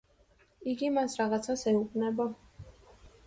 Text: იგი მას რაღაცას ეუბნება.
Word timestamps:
იგი 0.71 0.89
მას 0.95 1.17
რაღაცას 1.21 1.65
ეუბნება. 1.73 2.27